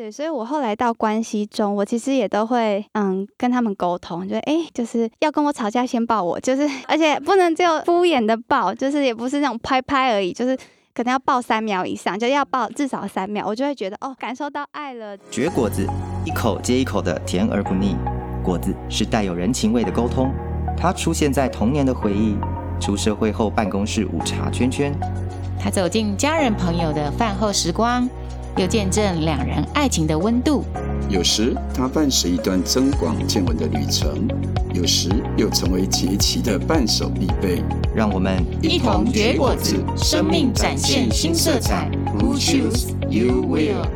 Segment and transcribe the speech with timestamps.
[0.00, 10.56] 对，所以我后来到关系中，我其实也都会嗯跟他们沟通，就哎，就是要跟我吵架先抱我，就是而且不能只有敷衍的抱，就是也不是那种拍拍而已，就是
[10.94, 15.14] 可能要抱三秒以上，就要抱至少三秒，我就会觉得哦，感受到爱了。
[15.30, 15.86] 绝果子，
[16.24, 17.94] 一口接一口的甜而不腻，
[18.42, 20.32] 果子是带有人情味的沟通，
[20.78, 22.38] 它出现在童年的回忆，
[22.80, 24.98] 出社会后办公室午茶圈圈，
[25.62, 28.08] 它走进家人朋友的饭后时光。
[28.56, 30.64] 又见证两人爱情的温度，
[31.08, 34.28] 有时它伴随一段增广见闻的旅程，
[34.74, 37.62] 有时又成为节气的伴手必备。
[37.94, 41.90] 让我们一同结果子，生命展现新色彩。
[42.18, 43.86] Who choose you will?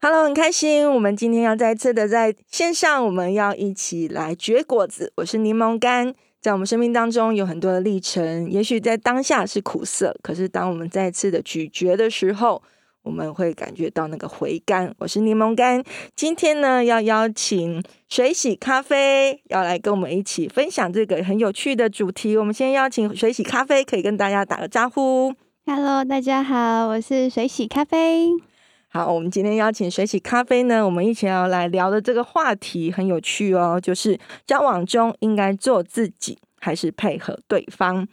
[0.00, 5.12] Hello，很开心，我们今天要再次的在线上，我们要一起来掘果子。
[5.16, 6.14] 我是柠檬干。
[6.46, 12.62] 在我们生命当中有很多的历程，也许在当下是苦涩，可是当我们再次的咀嚼的时候，
[13.02, 14.94] 我们会感觉到那个回甘。
[14.98, 15.82] 我是柠檬干，
[16.14, 22.36] 今天呢要邀请水洗咖啡要来跟我们一起分享这个很有趣的主题。
[22.36, 25.34] 我们先邀请水洗咖啡，可以跟大家打个招呼。
[25.64, 28.28] Hello，大家好，我是水洗咖啡。
[28.96, 38.08] 好，我们今天邀请水洗咖啡呢，我们一起要来聊的这个话题很有趣哦，就是交往中应该做自己还是配合对方？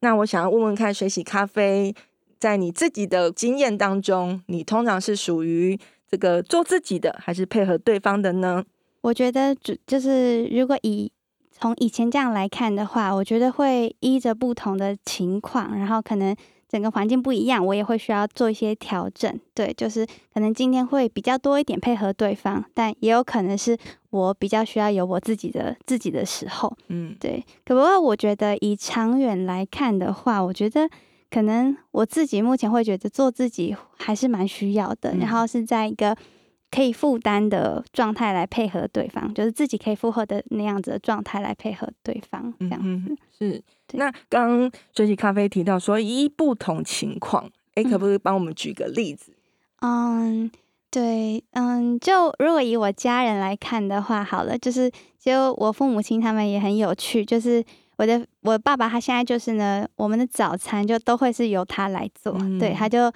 [0.00, 1.94] 那我想要问问看，水洗咖啡
[2.38, 8.62] 在你自己的经验当中，你通常是属于这个做自己的，还是配合对方的呢？
[9.00, 11.10] 我觉得，就就是如果以
[11.50, 16.36] 从以前这样来看的话，我觉得会依着不同的情况，然后可能。
[16.68, 19.40] 整个环境不一样，我也会需要做一些调整。
[19.54, 23.76] 对，就是可能今天会比较多一点配合对方，但也有可能是
[24.10, 26.76] 我比较需要有我自己的自己的时候。
[26.88, 27.44] 嗯，对。
[27.64, 30.88] 可不过我觉得以长远来看的话，我觉得
[31.30, 35.12] 可能我自己目前会觉得做自己还是蛮需要的。
[35.12, 36.16] 嗯，然后是在一个
[36.76, 42.86] 可以负担的状态来配合对方，就是自己可以负荷的那样子的状态来配合对方，这样子。
[42.86, 43.62] 嗯，是。
[43.92, 47.46] 那刚刚水洗咖啡提到说，依不同情况，
[47.76, 49.32] 哎、欸，可不可以帮我们举个例子？
[49.80, 50.50] 嗯，
[50.90, 57.64] 对，嗯，就如果以我家人来看的话，好了，就是就我父母亲他们也很有趣，就是
[57.96, 63.10] 我的我爸爸他现在就是呢，我们的早餐就都会是由他来做，嗯、对，他就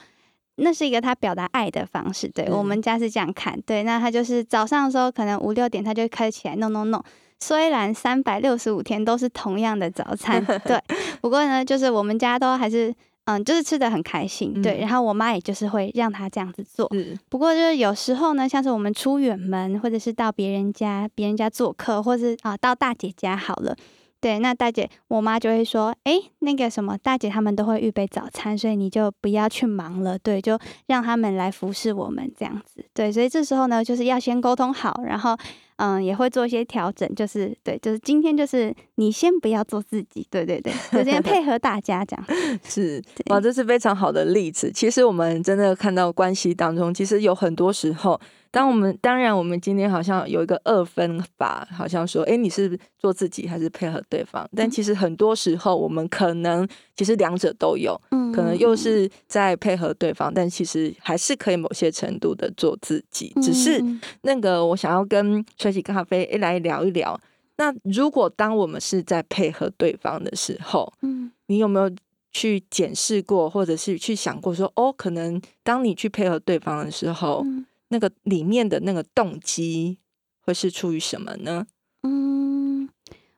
[0.60, 7.03] 那是一个他表达爱的方式，对，我们家是这样看，对，那他就是早上的时候可能五六点他就开始起来弄弄弄。
[7.43, 10.78] 虽然三百六十五天都是同样的早餐，对，
[11.22, 12.94] 不过呢，就是我们家都还是，
[13.25, 14.78] 嗯，就是吃的很开心，对。
[14.81, 16.87] 然后我妈也就是会让他这样子做，
[17.31, 23.75] 不过就是有时候呢，像是我们出远门，或者是到别人家，别人家做客，或是啊到大姐家好了。
[24.21, 35.35] 对，那大姐，我妈就会说，哎，那个什么，大姐他们都会预备早餐，所以你就不要去忙了，对，就让他们来服侍我们这样子，对，所以这时候呢，就是要先沟通好，然后，
[35.81, 42.27] 嗯，也会做一些调整，就是对，就是今天就是你先不要做自己，对对对，就先配合大家这样，
[42.63, 44.71] 是，哇，这是非常好的例子。
[44.71, 48.21] 其实我们真的看到关系当中，其实有很多时候。
[48.53, 54.45] 当我们当然，我们今天好像有一个二分法，好像说，哎，你是做自己还是配合对方？
[54.57, 63.33] 但其实很多时候，我们可能其实两者都有，嗯可能又是在配合对方，但其实还是可以某些程度的做自己。
[63.41, 63.81] 只是
[64.23, 67.21] 那个，我想要跟水洗咖啡来聊一聊。
[67.57, 71.91] 那如果当我们是在配合对方的时候，嗯，你有没有
[72.33, 77.45] 去检视过，或者是去想过说，哦，可能当你去配合对方的时候，
[77.89, 79.99] 那个里面的那个动机
[80.41, 81.67] 会是出于什么呢？
[82.03, 82.89] 嗯，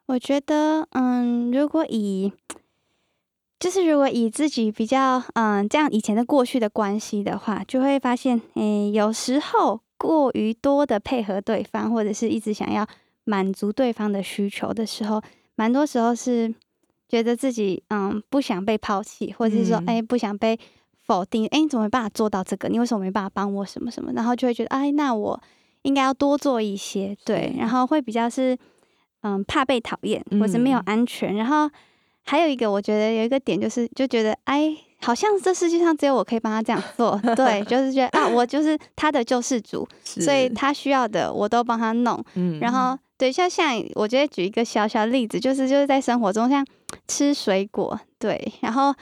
[0.05, 2.31] 我觉得，嗯，如果以，
[3.59, 12.85] 就是如果以自己比较，嗯，这样以前的过去的关系的话，就会发现，诶，有时候过于多的配合对方，或者是一直想要
[13.23, 15.21] 满足对方的需求的时候，
[15.55, 16.53] 蛮多时候是
[17.07, 20.59] 觉得自己，嗯，不想被抛弃，或者是说，哎，不想被。
[21.05, 22.69] 否定，哎，你怎么没办法做到这个？
[22.69, 24.13] 你为什么没办法帮我什么什么？
[24.13, 25.37] 然后就会觉得，哎，那我
[25.81, 28.57] 应该要多做一些，对，然后会比较是，
[29.21, 31.35] 嗯，怕被讨厌，或者没有安全。
[31.35, 31.69] 嗯、然后
[32.23, 34.73] 还有一个，我觉得有一个点就是，就觉得，哎，
[35.03, 42.23] 好像这世界上只有我可以帮他这样做， 对，就是觉得啊，我就是他的救世主，所以他需要的我都帮他弄。
[42.35, 46.65] 嗯，然后对，像像我觉得举一个小小例子，就是就是在生活中，像
[47.07, 48.93] 吃水果，对，然后。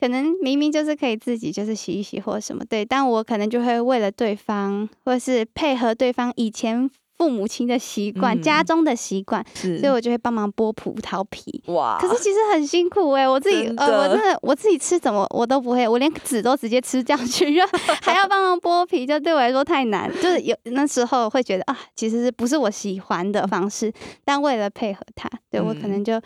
[0.00, 11.60] 可能明明就是可以自己就是洗一洗或什么，对，但我可能就会为了对方或是配合对方以前父母亲的习惯，嗯、家中的习惯，所以我就会帮忙剥葡萄皮。
[11.66, 11.98] 哇！
[12.00, 17.62] 可是其实很辛苦哎、欸，我自己呃，我真的我自己吃怎么我都不会，我连籽都直接吃掉去，就
[18.00, 20.08] 还要帮忙剥皮，就对我来说太难。
[20.22, 23.92] 就是有那时候会觉得啊，其实是不是我喜欢的方式？
[24.24, 26.20] 但为了配合他，对我可能就。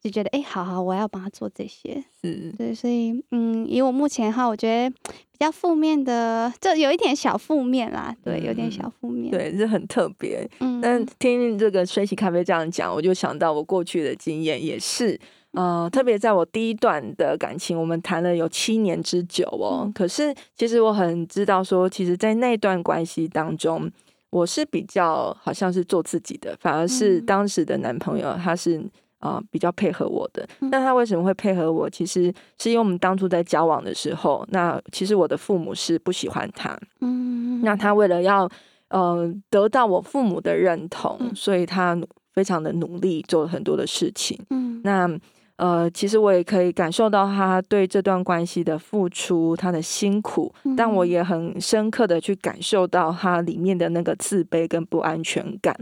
[0.00, 10.48] 就觉得哎、欸，好好，我要帮他做这些，是对，所以嗯，以我目前哈，我觉得比较负面的，就有一点小负面啦，对，有点小负面，对，是很特别。
[10.60, 15.18] 嗯，但听这个水洗咖啡这样讲，我就想到我过去的经验也是，
[15.50, 19.82] 呃，特别在我第一段的感情，我们谈了有七年之久哦。
[19.84, 23.90] 嗯、可是其实我很知道说，其实，在那段关系当中，
[24.30, 28.80] 我是比较好像是做自己的，反而是当时的男朋友他是。
[29.20, 30.46] 啊、呃，比较配合我的。
[30.60, 31.90] 那他为什么会配合我？
[31.90, 36.78] 其实是因为我们当初在交往的时候，那其实我的父母是不喜欢他。
[37.00, 38.48] 嗯，那他为了要
[38.90, 42.00] 呃得到我父母的认同，所以他
[42.32, 44.38] 非常的努力，做了很多的事情。
[44.50, 45.10] 嗯，那
[45.56, 55.76] 呃，其实我也可以感受到他对这段关系的付出，他的辛苦，但我也很深刻的去感受到他里面的那个自卑跟不安全感。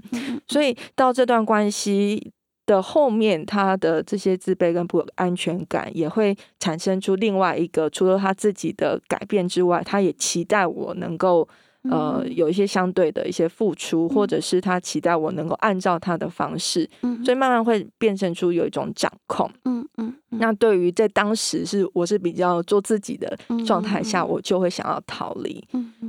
[0.48, 2.32] 所以到这段关系。
[2.66, 11.48] 的后面，他的这些自卑跟不安全感也会产生出另外一个，除了他自己的改变之外，他也期待我能够
[11.82, 16.90] 呃有一些相对的一些付出，或者是他期待我能够按照他的方式，
[17.24, 19.48] 所以慢慢会变成出有一种掌控。
[19.64, 20.12] 嗯嗯。
[20.30, 25.64] 那对于在当时是我是比较做自己的状态下，我就会想要逃离。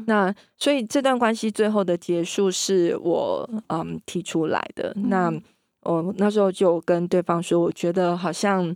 [0.07, 4.91] 那所以这段关系最后的结束是我嗯提出来的。
[4.95, 5.31] 那。
[5.87, 8.75] 我那时候就跟对方说，我觉得好像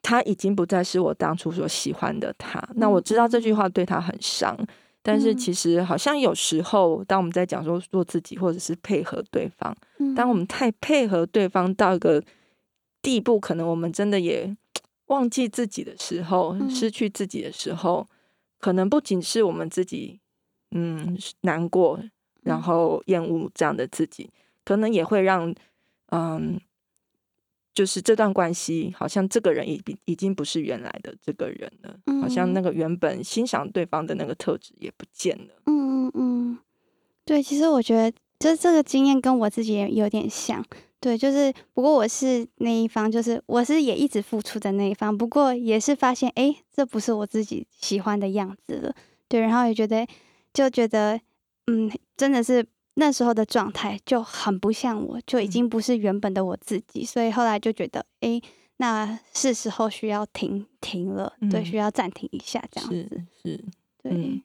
[0.00, 2.66] 他已经不再是我当初所喜欢的他。
[2.76, 4.56] 那我知道这句话对他很伤，
[5.02, 9.76] 但是其实好像有时候，当我们在讲说做自己或者是配合对方，
[10.16, 12.22] 当我们太配合对方到一个
[13.02, 14.56] 地步，可能我们真的也
[15.06, 18.08] 忘记自己的时候，失去自己的时候，
[18.58, 20.18] 可能不仅是我们自己，
[20.70, 22.00] 嗯，难过，
[22.44, 24.30] 然后厌恶这样的自己，
[24.64, 25.54] 可能也会让。
[26.10, 26.60] 嗯，
[27.74, 35.54] 就是这段关系，好像这个人已已经不是原来的这个人了，嗯、好像那个原本欣赏对方的那个特质也不见了。
[35.66, 36.58] 嗯嗯嗯，
[37.24, 40.64] 对，其实我觉得，就这个经验跟我自己也有点像。
[41.00, 48.94] 对，就是不过我是那一方，就是我是也一直付出的那一方，不过也是发现，哎，这不是我自己喜欢的样子了。
[49.28, 50.06] 对，然后也觉得，
[50.54, 51.20] 就觉得，
[51.66, 52.64] 嗯，真的是。
[52.98, 58.42] 那时候的状态就很不像我，就已经不是原本的我自己，嗯、所以后来就觉得，哎、欸，
[58.78, 63.08] 那是时候需要停停了，嗯、对，需要暂停一下，这样子
[63.42, 63.64] 是，是
[64.02, 64.42] 对、嗯。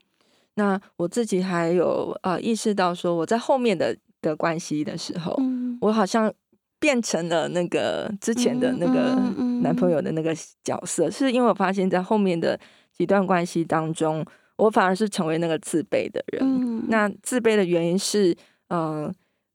[0.56, 6.32] 那我自己还有呃意识到说，我在后面的的关系的时候，嗯、我好像
[6.78, 9.16] 变成了那个之前的那个
[9.62, 12.60] 男朋友的那个角色，是因为我发现，在后面的
[12.92, 14.26] 几段关系当中。
[14.62, 16.40] 我反而是成为那个自卑的人。
[16.44, 18.36] 嗯、那自卑的原因是，
[18.68, 19.12] 呃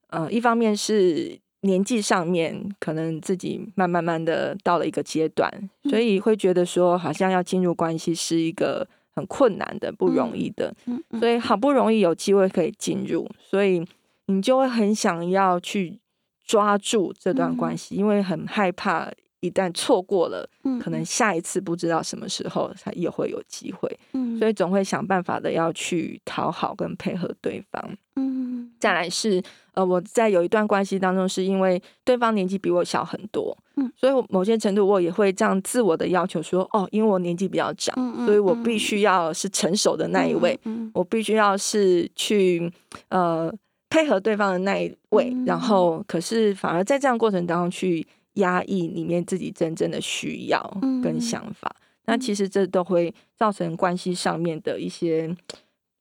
[0.08, 5.49] 呃，一方面是年纪上面，可能自己慢慢慢的到了一个阶段，
[5.85, 10.75] 嗯、所以会觉得说，好像要进入关系是一个很困难的、不容易的。
[10.87, 13.87] 嗯嗯、所以好不容易有机会可以进入，所以
[14.26, 16.00] 你就会很想要去
[16.44, 19.08] 抓住这段关系，嗯、因为很害怕。
[19.46, 20.48] 一旦错过了，
[20.81, 29.43] 可能下一次不知道什么时候才也会有机会，嗯，所以总会想办法的要去讨好跟配合对方，嗯，再来是
[29.74, 37.94] 呃，我在有一段关系当中，是因为对方年纪比我小很多，嗯，所以某些程度我也会这样自我的要求说，哦，因为我年纪比较长，
[38.26, 40.58] 所以我必须要是成熟的那一位，
[40.93, 42.70] 我必须要是去
[43.10, 43.53] 呃
[43.88, 48.06] 配合对方的那一位，然后可是反而在这样过程当中去。
[48.36, 50.62] 压抑里面自己真正的需要
[51.02, 55.34] 跟想法，嗯、那其实这都会造成关系上面的一些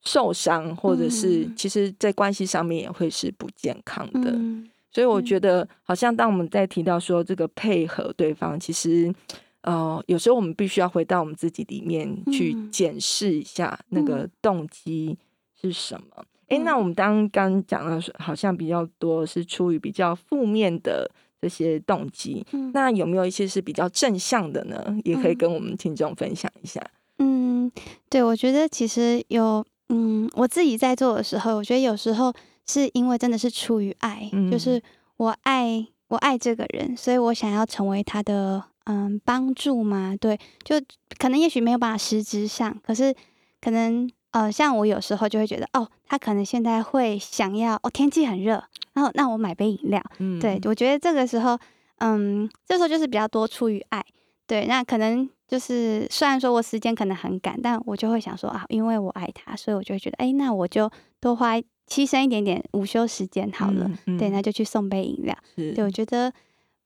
[0.04, 4.32] 受伤，或者是其实在关系上面也会是不健康的。
[4.32, 9.14] 嗯、所以我觉得，好像当我们在提到说这个配合对方，其实
[9.62, 15.18] 呃，有时候我们必须要回到我们自己里面去检视一下那个动机
[15.60, 16.24] 是什么。
[16.50, 21.10] 哎、嗯，那我们刚刚讲到，好像比较多是出于比较负面的。
[21.42, 24.84] 这些动机，那有没有一些是比较正向的呢？
[25.04, 26.82] 也可以跟我们听众分享一下。
[27.20, 27.72] 嗯，
[28.10, 32.34] 对，我觉得其实有，嗯，我自己在做的时候，我觉得有时候
[32.68, 34.82] 是因为真的是出于爱，嗯、就是
[35.18, 40.16] 我爱我爱这个人，所以我想要成为他的嗯帮助嘛。
[40.20, 40.76] 对，就
[41.20, 43.16] 可能也许没有办法实质上，可是
[43.62, 48.62] 可能呃，像我有时候就会觉得，哦，他可能现在会想要，哦，天气很热，
[48.92, 50.04] 然后那我买杯饮料。
[50.18, 51.58] 嗯，对，我觉得这个时候，
[52.00, 54.04] 嗯，这时候就是比较多出于爱。
[54.46, 61.56] 对，那可能就是虽然说我时间可能很赶，但我就会想说啊，因为我爱他，所以我就会觉得，哎，那我就多花
[61.88, 63.86] 牺牲一点点午休时间好了。
[63.88, 65.34] 嗯嗯、对，那就去送杯饮料。
[65.56, 66.30] 是对，我觉得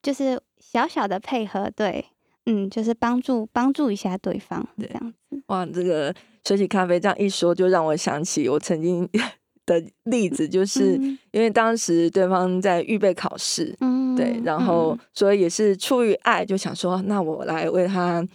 [0.03, 2.06] 就是小小的配合，对，
[2.46, 5.41] 嗯，就是帮助帮助一下对方，这样子。
[5.48, 6.13] 哇，这个。
[6.48, 9.08] 水洗咖啡这样一说，就让我想起我曾经
[9.67, 10.96] 的例子，就是
[11.31, 18.25] 因为当时对方在预备考试，嗯，对，然后所以也是出于爱，就想说，那我来为他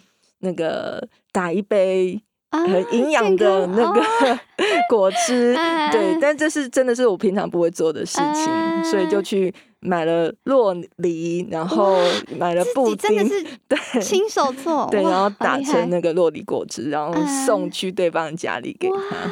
[0.41, 4.01] 那个打一杯很营养的那个
[4.89, 5.57] 果汁，
[5.91, 9.53] 对，但这是真的是我平常不会做的事情，所以就去。
[9.85, 11.99] 买了洛梨，然后
[12.39, 17.15] 买了布丁，真的是对，亲手做， 对，然后打成那个洛梨果汁，然后
[17.45, 19.31] 送去对方家里给他，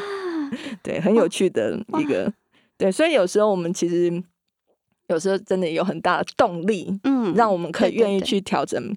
[0.83, 2.31] 对，很有趣的一个，
[2.77, 4.23] 对，所以有时候我们其实
[5.09, 8.95] 有时候真的有很大的动力，嗯，让我们可以愿意去调整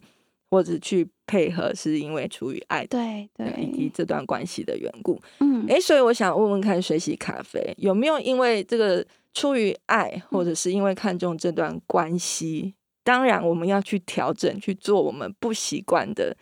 [0.51, 9.05] 或者去配合，是因为出于爱，对对，以及这段关系的缘故，嗯，哎，所以我想问问看，水洗咖啡有没有因为这个。
[9.35, 12.73] 出于爱，或者是因为看重这段关系，嗯、
[13.03, 16.35] 当然我们要去调整，去做我们不习惯的，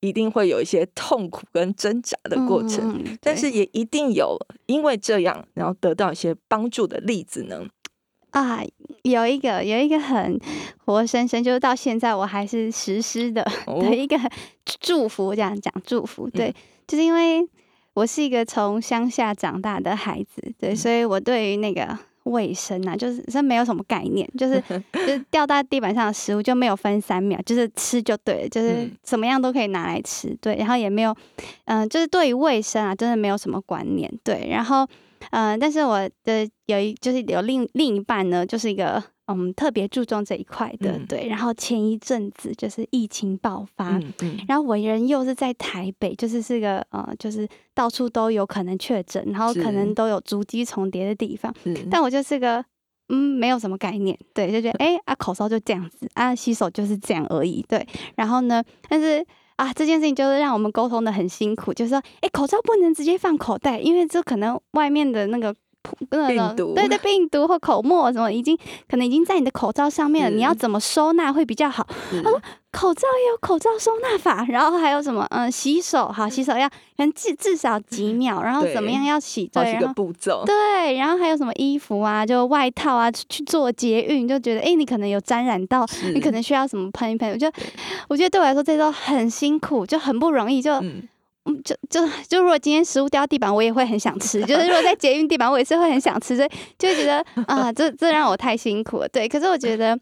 [0.00, 2.98] 一定会有一些痛苦跟挣扎的过程。
[3.04, 7.66] 嗯、但是也一定有因为这样，然后得到一些帮助的例子呢。
[8.30, 8.62] 啊，
[9.02, 10.40] 有一个有一个很
[10.86, 14.18] 活生生，就是到现在我还是实施的、哦、的一个
[14.80, 16.54] 祝福，这样讲祝福，对，嗯、
[16.86, 17.46] 就是因为
[17.92, 21.98] 我是一个从乡下长大的孩子，对，所以我对于那个。
[22.24, 24.62] 卫生啊，就是真没有什么概念，就是
[24.92, 31.16] 就是掉在地板上的食物就没有分三秒，就是吃就对了，就是怎么样都可以拿来吃，对，然后也没有，
[31.64, 34.86] 嗯、呃，就是对于卫生啊，真的没有什么观念，对，然后，
[35.30, 39.02] 嗯、呃，但是我的有一就是有另另一半呢，就是一个。
[39.30, 41.28] 嗯，特别注重这一块的，嗯、对。
[41.28, 51.54] 然后前一阵子就是疫情爆发，嗯嗯、然后我人又是在台北，就是是个呃，就是到处都有可能确诊，然后可能都有足迹重叠的地方。
[51.90, 52.64] 但我就是个
[53.08, 57.86] 嗯，没有什么概念，对，就觉得哎啊，口罩就这样子啊，洗手就是这样而已，对。
[58.16, 59.24] 然后呢，但是
[59.56, 65.54] 啊，这件事情就是让我们沟通的很辛苦，就是说，哎，口罩不能直接放口袋，因为这可能外面的那个。
[65.82, 68.56] 病毒对对， 病毒或口沫什么，已经
[68.88, 70.36] 可能已经在你的口罩上面了。
[70.36, 71.86] 你要怎么收纳会比较好？
[72.10, 72.40] 他说
[72.72, 75.26] 口罩也有口罩收纳法，然后还有什么？
[75.30, 79.46] 嗯，洗手好，洗手要可能至至少几 秒，然后怎么样要洗？
[79.52, 87.30] 对，然后步骤对，然后还有什么衣服啊，就外套啊，去做捷运就觉得哎，你可能有沾染到，你可能需要什么喷一喷。
[87.32, 87.56] 我觉得
[88.08, 90.72] 我觉得对我来说这都很辛苦，就很不容易，就。
[90.74, 91.02] 嗯，
[91.62, 94.40] 就就就如果今天食物掉地板，我也会很想吃。
[94.44, 99.08] 就是如果在捷运地板，我也是会很想吃，所以就会觉得啊，这这让我太辛苦了。
[99.08, 99.98] 对，可是我觉得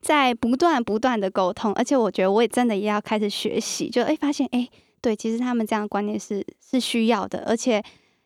[0.00, 7.82] 在不断不断的沟通，而且我觉得我也真的也要开始学习，就哎、欸、发现哎、欸，对，其实他们这样的观念是是需要的，而且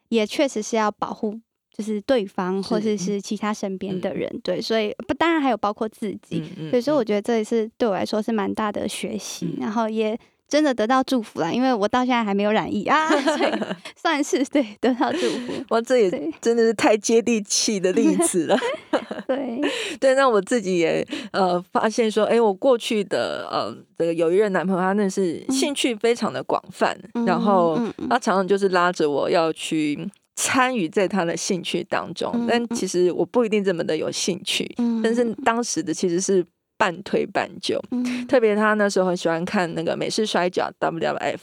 [0.09, 1.39] 也确实是要保护，
[1.77, 4.29] 就是对方或者是其他身边的人。
[4.33, 6.43] 嗯、对，所以不当然还有包括自己。
[6.57, 10.19] 嗯嗯、所以说我觉得这也是对我来说是蛮大的学习，嗯、然后也。
[10.51, 13.53] 真的得到祝福了，因为我到现在还没有染疫啊，所以
[13.97, 15.53] 算是对得到祝福。
[15.69, 18.59] 哇，这也真的是太接地气的例子了。
[19.29, 19.61] 对
[20.01, 27.79] 对，那我自己也呃发现说，哎、欸，我过去的呃这个有一任男朋友，他那是兴趣非常的广泛，嗯、然后
[28.09, 36.45] 他常常就是拉着我要去参与在他的兴趣当中，嗯、但其实我不一定这么的有兴趣，嗯、但是当时的其实是。
[36.81, 41.39] 半推半就，嗯、特别他那时候很喜欢看那个美式摔跤 WWF，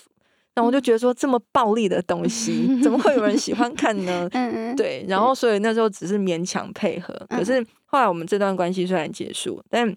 [0.55, 4.27] 那我就觉得说，这么暴力的东西，嗯、怎么会有人喜欢看呢？
[4.33, 7.13] 嗯、对，然后所以那时候只是勉强配合。
[7.29, 9.95] 嗯、可是后来我们这段关系虽然结束，但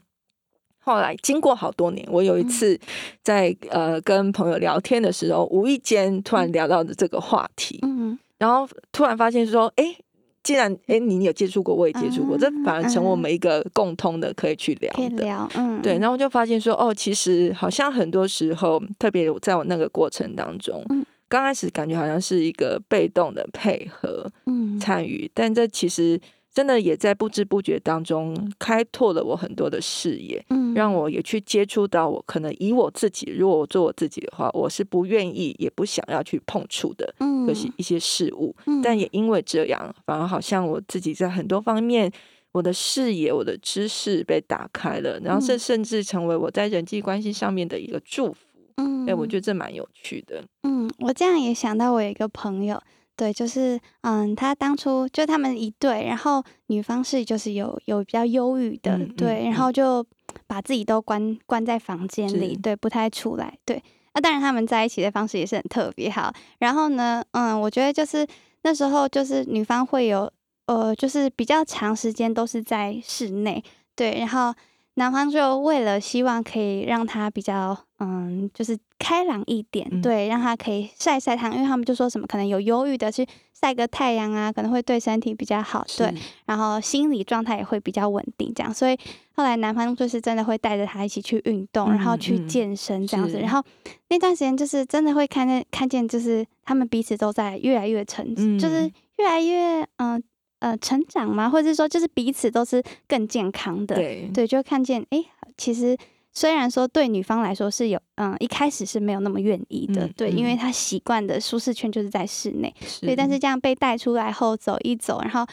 [0.80, 2.78] 后来经过好多年，我有一次
[3.22, 9.96] 在呃跟朋友聊天的时候，无意间突然聊到的这个话题，嗯、然后突然发现说，哎。
[10.42, 15.48] 既然哎，你有接触过，我也接触过，嗯、这反而成为我们一个共通的可以去聊的。
[15.54, 15.98] 嗯，对。
[15.98, 26.20] 然后就发现说，哦，其实好像很多时候，特别在我那个过程当中，嗯、刚开始感觉好像是一个被动的配合，嗯，参与，但这其实。
[26.52, 42.10] 真的也在不知不觉当中开拓了我很多的视野，嗯，让我也去接触到我可能以我自己，如果我做我自己的话，我是不愿意也不想要去碰触的，嗯，可是一些事物，嗯，但也因为这样，反而好像我自己在很多方面，
[42.50, 48.38] 我的视野、我的知识被打开了，然后这甚至成为我在人际关系上面的一个祝福，
[48.78, 52.82] 嗯，哎，我觉得这蛮有趣的，嗯，我这样也想到我有一个朋友。
[53.20, 60.02] 对，就是嗯，他当初就他们一对，然后女方是就是有有比较忧郁的，嗯、对，然后就
[60.46, 63.82] 把自己都关关在房间里，对，不太出来，对。
[64.14, 66.32] 那当然他们在一起的方式也是很特别好。
[66.60, 68.26] 然后呢，嗯，我觉得就是
[68.62, 70.32] 那时候就是女方会有
[70.64, 73.62] 呃，就是比较长时间都是在室内，
[73.94, 74.54] 对，然后。
[74.94, 86.12] 男方就为了希望可以让她比较，嗯，就是开朗一点，嗯、对，让他可以晒晒太阳，因为他们就说什么可能有忧郁的，去晒个太阳啊，可能会对身体比较好，对，
[86.46, 88.72] 然后心理状态也会比较稳定，这样。
[88.72, 88.98] 所以
[89.34, 93.62] 后来男方就是真的会带着他一起去运动，嗯、然后去健身这样子，然后
[94.08, 100.22] 那段时间就是真的会看见看见，就是他们彼此都在越来越成，嗯、就是越来越，嗯。
[100.60, 101.48] 呃，成长嘛？
[101.48, 105.26] 或者是说，就是彼此都是更健康的，对，对，就看见，哎、欸，
[105.56, 105.96] 其实
[106.32, 113.40] 虽然说对女方来说是有，嗯，一开始是没有那么愿意的，嗯、对，因为她习惯的舒适圈就是在室内，对，但是。
[113.40, 115.46] 这样被带出来后走一走，然后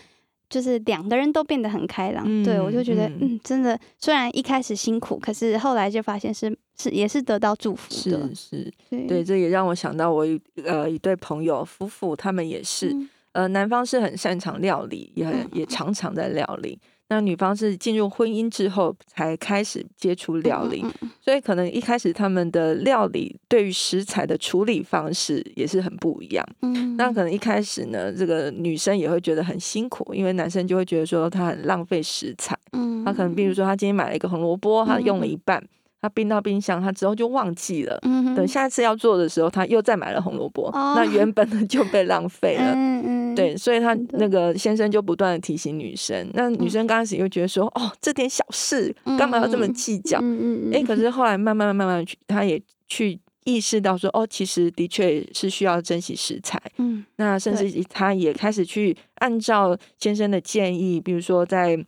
[0.50, 12.90] 就是两个人都变得很开朗，嗯、对我就觉得，嗯，嗯，真的，虽然一开始辛苦，可是后来就发现是是也是得到祝福的，是是，对，对，这也让我想到我一呃一对朋友夫妇，他们也是。
[12.90, 13.10] 嗯。
[13.34, 16.80] 呃，男方是很擅长料理，也很也常常在料理。
[17.10, 20.86] 那女方是进入婚姻之后才开始接触料理，
[21.22, 26.46] 所以可能一开始他们的料理对于食材的处理方式也是很不一样。
[26.62, 32.58] 嗯，那可能一开始呢，这个女生也会觉得很辛苦，因为男生就会觉得说他很浪费食材。
[32.74, 35.64] 嗯，他可能比如说他今天买了一个红萝卜，他用了一半。
[36.00, 37.98] 他冰到冰箱，他之后就忘记了。
[38.04, 40.68] 嗯、等下一次要做的时候，他又再买了红萝卜。
[40.68, 42.72] 哦、那原本的就被浪费了。
[42.76, 46.16] 嗯嗯、对，所以他那个先生就不断的提醒女生。
[46.28, 61.84] 嗯、那女生刚开始又觉得说：“哦，这点小事，干嘛要这么计较？”嗯哎、欸，可是后来慢慢慢慢去，他也去意识到说：“哦，其实的确是需要珍惜食材。”嗯，那甚至他也开始去按照先生的建议，比如说在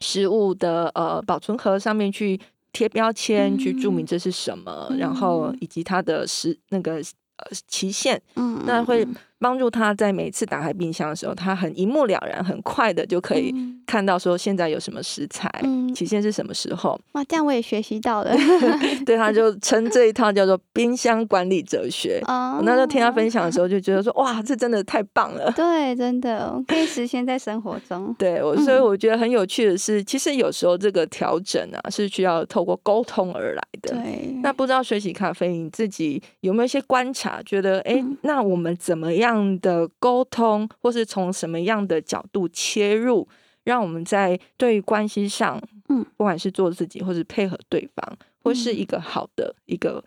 [0.00, 2.38] 食物的呃保存盒上面去。
[2.72, 9.06] 贴标签去注明这是什么，嗯、然后以及它的时那个呃期限，嗯，那会。
[9.42, 13.52] 帮助他在每次打开冰箱的时候，他很一目了然，很快的就可以
[13.84, 16.98] 看到说现在有什么食材，嗯、期限是什么时候。
[17.12, 18.32] 哇，这样我也学习到了。
[19.04, 22.22] 对，他就称这一套叫做冰箱管理哲学。
[22.28, 25.50] 哦、我那时候听他分享的时候，就觉得说哇，这真的太棒了。
[25.56, 28.14] 对，真的可以实现在生活中。
[28.16, 33.92] 对，我所以我觉得很有趣的是，其实有时候这个调整啊，是需要透过沟通而来的。
[33.92, 34.32] 对。
[34.42, 39.31] 那不知道水洗咖啡你自己有没有一些观察，觉得哎，那我们怎么样？
[39.32, 43.26] 样的沟通，或是从什么样的角度切入，
[43.64, 50.04] 让我们在对于关系上，嗯，不管是做自己，或是配合对方，或是一个好的一个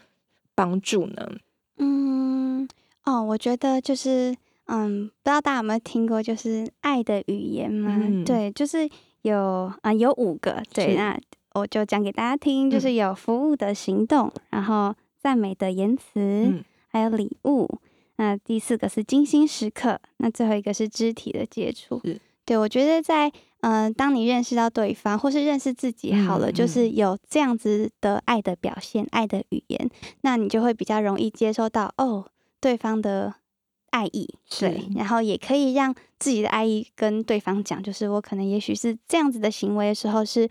[0.54, 1.32] 帮助呢？
[1.78, 2.68] 嗯，
[3.06, 4.36] 哦，我觉得就是，
[4.66, 7.98] 嗯，不知道大家有没有听过，就是爱的语言吗？
[8.00, 8.88] 嗯、对，就是
[9.24, 11.20] 有啊、呃，有五个，对，那
[11.54, 17.80] 我就讲给大家听，就是有服务的行动，嗯、然后赞美的言辞，嗯、还有礼物。
[18.18, 22.02] 那第四个是精心时刻，那最后一个是肢体的接触。
[22.04, 23.28] 是对，我觉得在
[23.62, 29.90] 嗯、呃，当你认识到对方，或是认识自己好了，嗯嗯、就是有这样子的爱的表现、爱的语言，
[30.22, 32.28] 那你就会比较容易接收到哦
[32.62, 33.34] 对方的
[33.90, 34.30] 爱意。
[34.48, 40.48] 是对，然后也可以让自己的爱意跟对方讲，就是我可能也许是这样子的行为的时候，是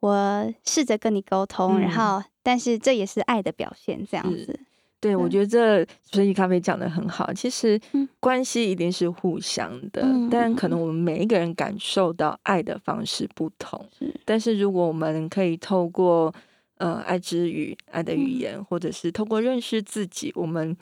[0.00, 4.60] 我试着跟你沟通，嗯、然后但是这也是爱的表现，这样子。
[5.02, 7.32] 对，我觉得这所以咖啡讲的很好。
[7.32, 7.78] 其实
[8.20, 13.84] 关系一定是互相的，嗯、但可能我们每一个人感受到爱的方式不同。
[13.98, 16.32] 是但是如果我们可以透过
[16.78, 20.76] 呃爱之语、爱的语言，嗯、或者是透过认识自己，我们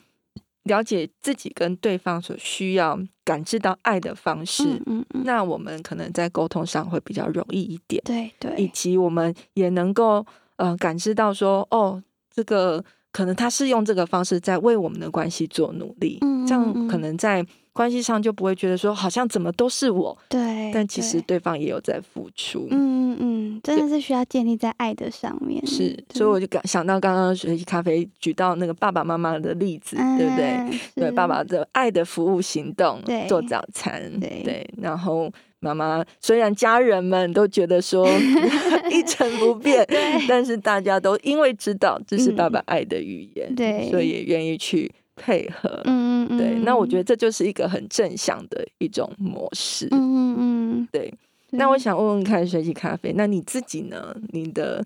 [0.65, 4.79] 了解自己跟对方所需要感知到爱的方式，
[5.25, 7.99] 那我们可能在沟通上会比较容易一点。
[8.05, 10.23] 对对，以及我们也能够
[10.57, 12.85] 呃感知到说，哦，这个。
[13.11, 30.71] 可能他是用这个方式在为我们的关系做努力，嗯嗯嗯，这样可能在关系上就不会觉得说好像怎么都是我，对，但其实对方也有在付出，嗯嗯嗯，真的是需要建立在爱的上面，是，所以我就刚想到刚刚学习咖啡举到那个爸爸妈妈的例子，嗯、对不对？
[30.77, 35.31] 是对，爸爸的爱的服务行动，对做早餐，对，对，然后。
[35.61, 38.07] 妈妈虽然家人们都觉得说
[38.91, 39.87] 一成不 变，
[40.27, 45.81] 但是大家都因为知道这是爸爸爱的语言，嗯、对，所以也愿意去配合。
[45.85, 46.59] 嗯嗯，对。
[46.65, 49.87] 那我觉得这就是一个很正向的一种模式。
[49.91, 51.01] 嗯嗯嗯，对。
[51.49, 54.15] 对，那我想问问看，水洗咖啡，那你自己呢？
[54.29, 54.83] 你的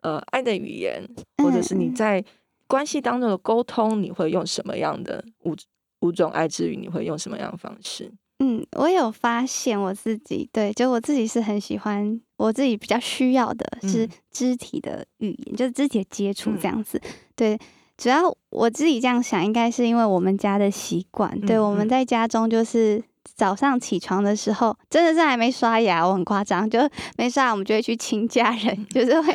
[0.00, 1.02] 呃爱的语言，
[1.42, 2.24] 或者是你在
[2.66, 5.54] 关系当中的沟通，你会用什么样的五
[6.00, 8.10] 五种爱之语，你会用什么样的方式？
[8.38, 17.00] 嗯，我有发现我自己，对，就我自己是很喜欢，我自己比较需要的是肢体的语言，嗯、就是肢体的接触这样子。
[17.04, 17.58] 嗯、对，
[17.96, 21.30] 主要我自己这样想，应该是因为我们家的习惯。
[21.40, 23.02] 嗯、对，我们在家中就是。
[23.34, 26.78] 早上起床的时候，真的是还没刷牙，我很夸张，就
[27.16, 29.32] 没刷牙，我们就会去亲家人， 就是会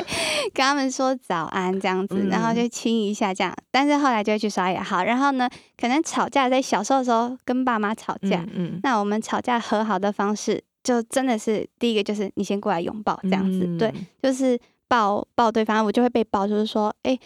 [0.54, 3.54] 跟他们说早安这样子，然后就亲一下这样。
[3.70, 4.82] 但是后来就会去刷牙。
[4.82, 17.20] 好，然后呢，可能吵架，在小时候的时候跟爸妈吵架，嗯，嗯，那我们吵架和好的方式，就真的是第一个就是你先过来拥抱这样子，嗯、对，就是抱抱对方，我就会被抱，就是说，哎、欸，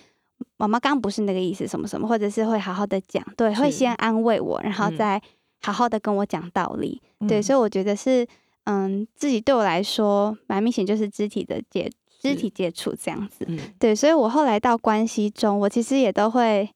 [0.56, 5.20] 妈妈刚刚不是那个意思，什么什么，或者是会好好的讲，对，会先安慰我，然后再。
[5.64, 8.26] 好好的跟我讲道理，对，嗯、所以我觉得是，
[8.64, 16.68] 嗯，自己对我来说蛮明显就是肢体的接肢体接触这样子，嗯、对，所以我后来到关系中，我其实也都会，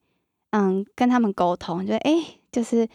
[0.52, 2.88] 嗯，跟他们沟通，就哎、欸，就是。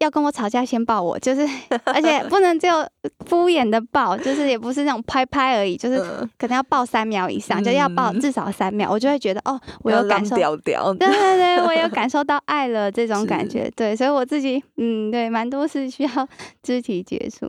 [0.00, 1.40] 要跟我吵架，先抱我，就是，
[1.86, 2.86] 而且 不能只有
[3.26, 5.98] 敷衍的抱，就是也不是那种拍拍而已，就是
[6.36, 11.88] 可能要抱三秒以上，嗯、就要抱至少三秒，我就会觉得哦，我有感受，对对对，我有。
[11.94, 16.28] 感受到爱了这种感觉，对，所以我自己嗯，对，蛮多是需要
[16.60, 17.46] 肢体接触。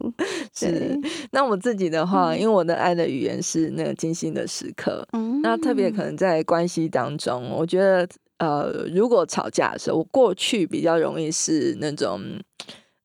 [0.53, 0.95] 是，
[1.31, 6.03] 那我自己的话，嗯、因为我的爱的语言是那个精心的时刻，嗯，那特别可。
[6.05, 8.07] 能在关系当中，我觉得。
[8.37, 12.21] 呃，如果吵架的时候，我过去比较容易是那种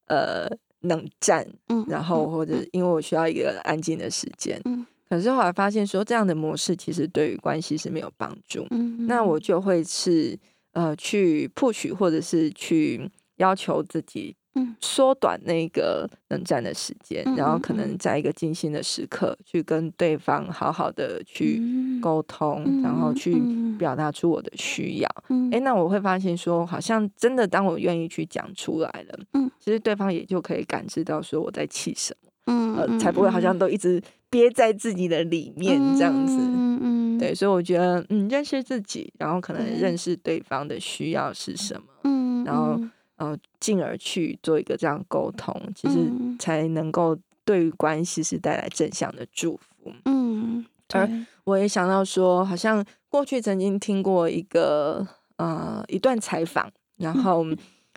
[0.07, 0.49] 呃
[0.81, 10.39] 冷战，嗯，然后或者因为我需要一个安静的时间，嗯，可是后来发现说这样的模式其实对于关系是没有帮助，嗯，那我就会是
[10.73, 14.37] 呃去 push 或者是去要求自己。
[14.57, 21.63] 嗯，缩短那个冷战的时间，嗯、然后可能在一个精心的时刻，嗯、去跟对方好好的去
[22.01, 23.41] 沟通，嗯、然后去
[23.79, 25.09] 表达出我的需要。
[25.29, 36.37] 嗯，哎，那我会发现说，好像真的当我愿意去讲出来了，嗯，其实对方也就可以感知到说我在气什么，嗯，呃，才不会好像都一直憋在自己的里面这样子。
[36.37, 42.81] 嗯嗯，对，所以我觉得，嗯，认识自己，然后可能认识对方的需要是什么，嗯，然后。
[43.21, 49.93] 呃，进而去做一个这样沟通，其实才能够对于关系是带来正向的祝福。
[50.07, 51.07] 嗯，而
[51.45, 55.07] 我也想到说，好像过去曾经听过一个
[55.37, 57.45] 呃一段采访，然后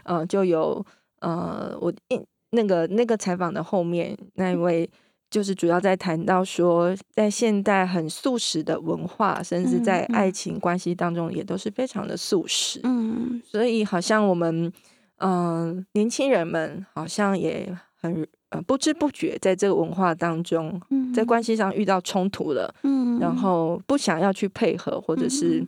[0.03, 0.85] 呃就有
[1.21, 4.89] 呃我一那个那个采访的后面那一位
[5.29, 12.81] 就是主要在谈到说，在现代很素食的文化，甚至在爱情关系当中也都是非常的素食。
[12.83, 14.69] 嗯，所以好像我们。
[15.17, 25.65] 嗯、呃，年轻人们好像也很呃不知不觉在这个文化当中，嗯、在关系上遇到冲突了，嗯，然后不想要去配合，或者是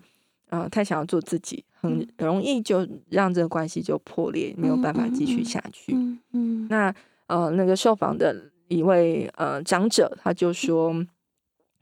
[0.49, 5.93] 呃、太想要做自己，很容易就让这个关系就破裂，没有办法继续下去。
[5.93, 6.95] 嗯嗯，嗯那
[7.27, 8.35] 呃那个受访的
[8.67, 10.93] 一位呃长者他就说，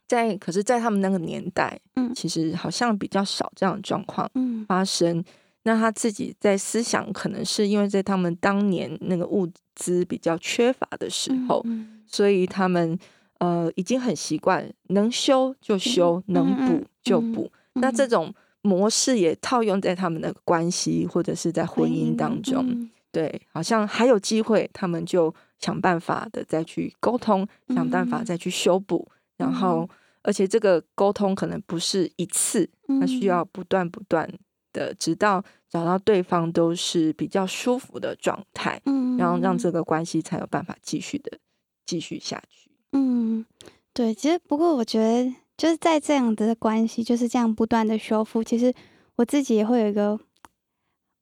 [0.08, 4.30] 在可是，在他们那个年代，嗯，其实好像比较少这样的状况
[4.68, 5.18] 发生。
[5.18, 5.26] 嗯
[5.64, 13.00] 那他自己在思想，可能是因为在他们当年那个物资比较缺乏的时候，嗯、所以他们
[13.40, 17.50] 呃已经很习惯能修就修，嗯、能补就补。
[17.76, 29.90] 嗯、那这种模式也套用在他们的关系或者是在婚姻当中，嗯、对，好像还有机会，他们就想办法的再去沟通，嗯、想办法再去修补，嗯、然后
[30.24, 34.30] 而且这个沟通可能不是一次，它需要不断不断。
[34.74, 41.38] 的，直到找到对方都是比较舒服的状态，嗯，然后让这个关系才有办法继续的
[41.86, 42.70] 继续下去。
[42.92, 43.46] 嗯，
[43.94, 48.74] 对，其实不过我觉得就是在这样的关系就是这样不断的修复，其实
[49.16, 50.20] 我自己也会有一个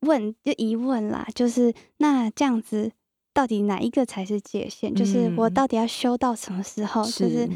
[0.02, 2.92] 问就疑问啦，就是那这样子
[3.34, 4.92] 到底哪一个才是界限？
[4.92, 7.04] 嗯，就是我到底要修到什么时候？
[7.04, 7.50] 是就是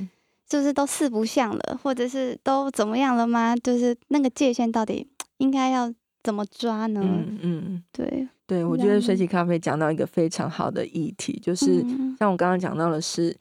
[0.48, 3.56] 是不是都四不像了，或者是都怎么样了吗？
[3.56, 5.08] 就是那个界限到底？
[5.38, 5.94] 应该要
[6.24, 7.02] 怎么抓呢？
[7.04, 11.86] 嗯嗯，对对，我觉得水洗咖啡讲到一个非常好的议题，就是
[12.18, 13.36] 像我刚刚讲到的是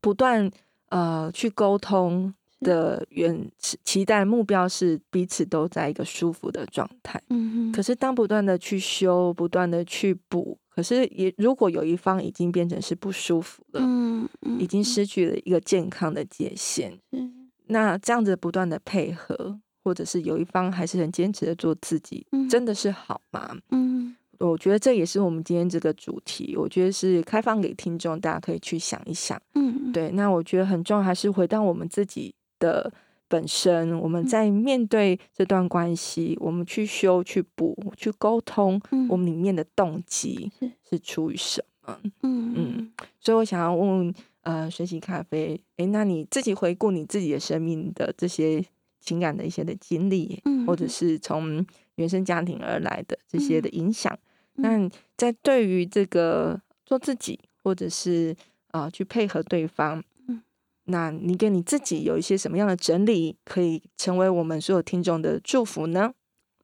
[0.00, 0.50] 不断
[0.90, 7.20] 呃去沟通的原期待目标是彼此都在一个舒服的状态。
[7.30, 19.58] 嗯，可是当不断的去修，不断的去补，可是也如果有一方已经变成是不舒服了，嗯，已经失去了一个健康的界限，嗯，那这样子不断的配合。
[19.82, 23.56] 或者是有一方还是很坚持的做自己，嗯、真的是好吗？
[23.70, 29.40] 嗯，我觉得这也是我们今天这个主题，我觉得是开放给听众，大家可以去想一想。
[29.54, 30.10] 嗯，对。
[30.12, 32.92] 那我觉得很重要，还是回到我们自己的
[33.28, 40.50] 本身，我们在面对这段关系，我们去修、去补、去沟通，我们里面的动机
[40.88, 41.98] 是出于什么？
[42.22, 42.92] 嗯嗯。
[43.20, 48.64] 所以我想要问问，呃，学习咖啡，诶，那你自己回顾你自己的生命的这些
[49.00, 51.64] 情感的一些的经历，或者是从
[51.96, 54.16] 原生家庭而来的这些的影响，
[54.54, 58.36] 那在对于这个做自己，或者是
[58.68, 59.98] 啊、呃，去配合对方。
[60.28, 60.42] 嗯
[60.84, 66.12] 那你给你自己有一些什么样的整理，可以成为我们所有听众的祝福呢？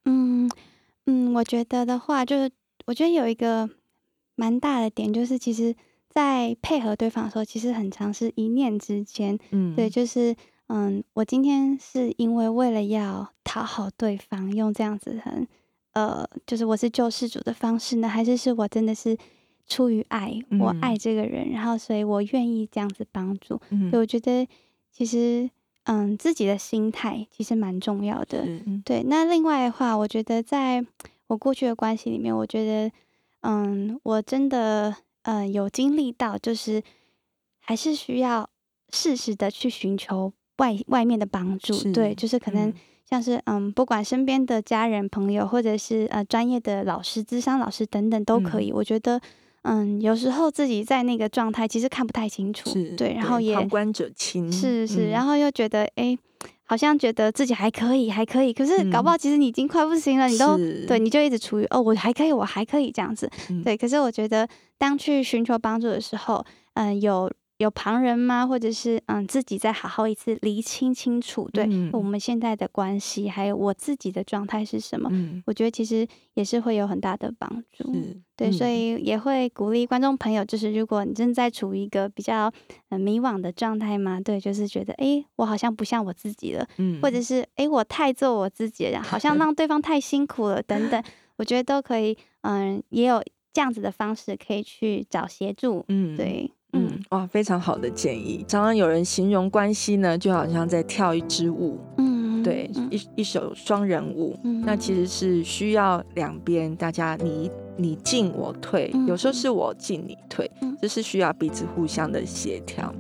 [0.04, 0.50] 嗯
[1.04, 2.50] 嗯，我觉得的话，就是
[2.86, 3.70] 我觉得有一个
[4.34, 5.76] 蛮大的点，就是其实，
[6.08, 9.38] 在配合对方的时候，其实很常是一念之间。
[9.50, 10.34] 嗯，对，就是
[10.68, 15.46] 嗯，我今天是因为为了要讨好对方，用这样子很
[15.92, 19.16] 呃，就是我是救世主的方式呢，还是是我真的是。
[19.68, 23.60] 出于爱，我爱这个人，嗯、然后所以我愿意这样子帮助。
[23.70, 24.46] 嗯、所以我觉得
[24.92, 25.50] 其实，
[25.86, 28.46] 嗯，自己的心态其实蛮重要的。
[28.46, 30.86] 是对，那另外的话，我觉得在
[31.26, 32.92] 我过去的关系里面，我觉得，
[33.40, 36.80] 嗯，我真的，嗯，有经历到，就是
[37.58, 38.48] 还是需要
[38.92, 41.92] 适时的去寻求外外面的帮助。
[41.92, 42.72] 对，就是可能
[43.08, 48.70] 像是，嗯，不管身边的家人、朋友，或者是呃专业的老师、智商老师等等都可以。
[48.70, 49.20] 嗯、我觉得。
[49.68, 56.16] 嗯，有时候自己在那个状态，其实看不太清楚，对，然后也旁观者清，是是，嗯、然后又觉得，哎，
[56.66, 63.76] 好像觉得自己还可以，还可以，可是搞不好其实你已经快不行了，嗯、你都对，你就一直处于哦，我还可以，我还可以这样子，嗯、对。
[63.76, 64.46] 可是我觉得，
[64.78, 67.28] 当去寻求帮助的时候，嗯，有。
[67.58, 68.46] 有旁人吗？
[68.46, 75.08] 或者是嗯，自己再好好一次厘清清楚，对、嗯、我们现在的关系，还有我自己的状态是什么？
[75.12, 77.92] 嗯、我觉得其实也是会有很大的帮助。
[77.94, 82.52] 是对，嗯、所以也会鼓励观众朋友，就是如果你正在处于一个比较
[82.90, 91.02] 呃迷惘的状态嘛，对，就是觉得哎，我好像不像我自己了，嗯、或者是哎，我太做我自己了，好像让对方太辛苦了等等，
[91.38, 93.22] 我觉得都可以，嗯，也有
[93.54, 95.82] 这样子的方式可以去找协助。
[95.88, 96.50] 嗯，对。
[96.72, 98.44] 嗯，哇，非常好的建议。
[98.48, 104.38] 常常有人形容关系呢，就好像在跳一支舞，嗯，对，一一首双人舞。
[104.44, 110.50] 嗯，那其实是需要两边大家你你进我退，有时候是我进你退，
[110.80, 112.92] 这是需要彼此互相的协调。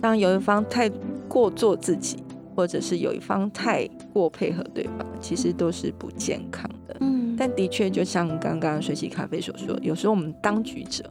[0.00, 0.88] 当有一方太
[1.28, 2.18] 过做自己，
[2.54, 6.96] 或者是有一方太过配合对方，其实都是不健康的。
[7.00, 11.04] 嗯，但的确就像刚刚水洗咖啡所说，有时候我们当局者。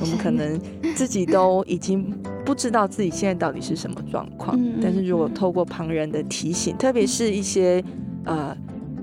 [0.00, 0.60] 我们可能
[0.94, 2.04] 自己都已经
[2.44, 7.82] 不知道自己现在到底是什么状况，嗯、但是如果透过旁人的提醒，特别是一些
[8.24, 8.54] 呃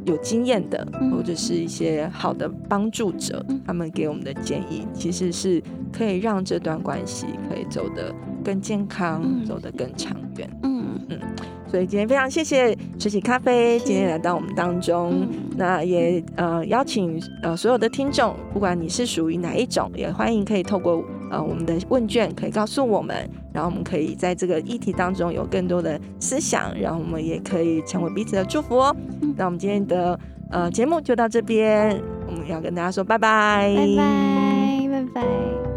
[0.06, 8.14] 有经验的，或者是一些好的帮助者，他们给我们的建议，其实是可以让这段关系可以走得
[8.44, 10.48] 更健康，嗯、走得更长远。
[11.72, 23.16] 所以今天非常谢谢水洗咖啡今天来到我们当中，嗯、那也呃邀请呃所有的听众，不管你是属于哪一种，也欢迎可以透过呃我们的问卷可以告诉我们，
[23.54, 28.94] 然后我们可以在这个议题当中有更多的思想，然后我们也可以成为彼此的祝福哦。
[29.22, 35.71] 嗯、那我们今天的呃节目就到这边，我们要跟大家说拜拜，拜拜，拜拜。